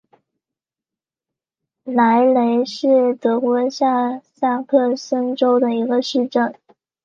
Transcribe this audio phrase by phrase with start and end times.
[1.83, 6.55] 莱雷是德国下萨克森州的一个市镇。